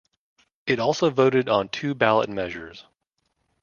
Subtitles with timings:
[0.65, 2.85] It also voted on two ballot measures.